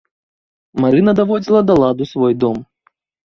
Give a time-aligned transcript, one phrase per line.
[0.85, 2.57] Марына даводзіла да ладу свой дом.